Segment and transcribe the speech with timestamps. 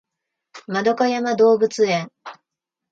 [1.05, 2.11] 円山動物園